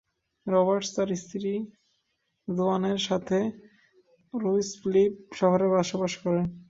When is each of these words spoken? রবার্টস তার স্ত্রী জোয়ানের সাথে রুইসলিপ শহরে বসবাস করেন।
রবার্টস 0.47 0.89
তার 0.95 1.09
স্ত্রী 1.15 1.53
জোয়ানের 2.47 2.99
সাথে 3.07 3.37
রুইসলিপ 4.33 5.13
শহরে 5.39 5.67
বসবাস 5.73 6.13
করেন। 6.23 6.45